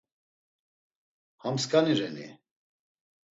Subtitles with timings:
[1.43, 2.27] Ham skani reni?